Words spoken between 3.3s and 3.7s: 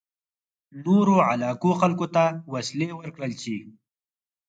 شي.